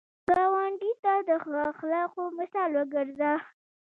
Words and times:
ګاونډي 0.27 0.91
ته 1.03 1.13
د 1.27 1.29
ښه 1.43 1.55
اخلاقو 1.71 2.23
مثال 2.39 2.71
وګرځه 2.75 3.33